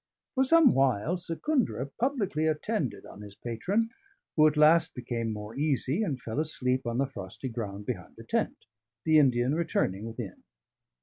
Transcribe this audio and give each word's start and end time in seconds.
For 0.33 0.43
some 0.43 0.73
while, 0.73 1.15
Secundra 1.15 1.85
publicly 1.99 2.47
attended 2.47 3.05
on 3.05 3.21
his 3.21 3.35
patron, 3.35 3.91
who 4.35 4.47
at 4.47 4.57
last 4.57 4.95
became 4.95 5.31
more 5.31 5.55
easy, 5.55 6.01
and 6.01 6.19
fell 6.19 6.39
asleep 6.39 6.87
on 6.87 6.97
the 6.97 7.05
frosty 7.05 7.49
ground 7.49 7.85
behind 7.85 8.15
the 8.15 8.23
tent, 8.23 8.65
the 9.05 9.19
Indian 9.19 9.53
returning 9.53 10.05
within. 10.05 10.41